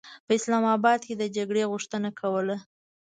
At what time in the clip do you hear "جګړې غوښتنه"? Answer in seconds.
1.35-2.09